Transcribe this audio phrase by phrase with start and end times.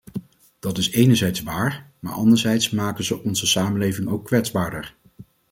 [0.59, 4.95] Dat is enerzijds waar, maar anderzijds maken ze onze samenleving ook kwetsbaarder.